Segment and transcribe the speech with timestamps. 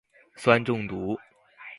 [0.35, 1.15] 酸中毒。